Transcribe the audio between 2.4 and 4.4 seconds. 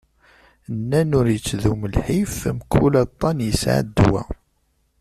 mkul aṭṭan yesεa ddwa.